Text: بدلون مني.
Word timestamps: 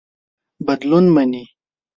بدلون 0.67 1.05
مني. 1.15 1.43